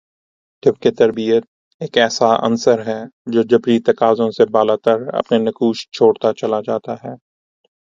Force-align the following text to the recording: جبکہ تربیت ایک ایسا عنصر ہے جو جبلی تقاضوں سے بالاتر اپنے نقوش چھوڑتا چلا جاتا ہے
جبکہ 0.63 0.91
تربیت 0.91 1.43
ایک 1.81 1.97
ایسا 1.97 2.29
عنصر 2.47 2.85
ہے 2.87 2.99
جو 3.27 3.41
جبلی 3.49 3.79
تقاضوں 3.85 4.29
سے 4.31 4.45
بالاتر 4.51 5.07
اپنے 5.13 5.37
نقوش 5.39 5.87
چھوڑتا 5.89 6.33
چلا 6.33 6.59
جاتا 6.61 6.93
ہے 7.03 7.13